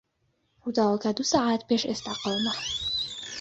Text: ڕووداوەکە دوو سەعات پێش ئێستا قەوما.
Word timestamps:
ڕووداوەکە 0.61 1.09
دوو 1.17 1.29
سەعات 1.31 1.61
پێش 1.69 1.83
ئێستا 1.89 2.13
قەوما. 2.21 2.53